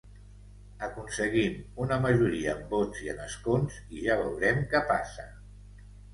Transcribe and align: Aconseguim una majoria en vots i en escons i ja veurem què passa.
Aconseguim 0.85 1.59
una 1.85 1.97
majoria 2.05 2.55
en 2.57 2.65
vots 2.73 3.03
i 3.09 3.13
en 3.15 3.21
escons 3.27 3.77
i 3.99 4.03
ja 4.09 4.19
veurem 4.25 4.67
què 4.75 4.83
passa. 4.91 5.29